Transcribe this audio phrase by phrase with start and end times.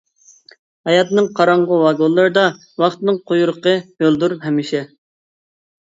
[0.89, 2.45] ھاياتنىڭ قاراڭغۇ ۋاگونلىرىدا
[2.85, 4.83] ۋاقىتنىڭ قۇيرۇقى ھۆلدۇر ھەمىشە.